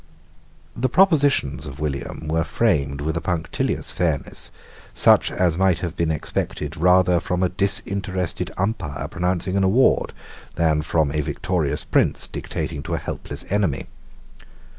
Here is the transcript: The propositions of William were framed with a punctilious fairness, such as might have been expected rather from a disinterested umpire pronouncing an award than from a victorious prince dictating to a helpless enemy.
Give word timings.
The 0.75 0.89
propositions 0.89 1.67
of 1.67 1.79
William 1.79 2.27
were 2.27 2.43
framed 2.43 3.01
with 3.01 3.15
a 3.15 3.21
punctilious 3.21 3.91
fairness, 3.91 4.49
such 4.95 5.29
as 5.29 5.59
might 5.59 5.77
have 5.85 5.95
been 5.95 6.09
expected 6.09 6.75
rather 6.75 7.19
from 7.19 7.43
a 7.43 7.49
disinterested 7.49 8.49
umpire 8.57 9.07
pronouncing 9.07 9.55
an 9.55 9.63
award 9.63 10.11
than 10.55 10.81
from 10.81 11.11
a 11.11 11.21
victorious 11.21 11.85
prince 11.85 12.25
dictating 12.27 12.81
to 12.81 12.95
a 12.95 12.97
helpless 12.97 13.45
enemy. 13.51 13.85